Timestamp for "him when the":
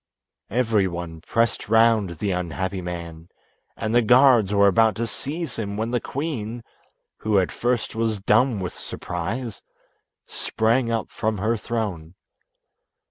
5.57-6.01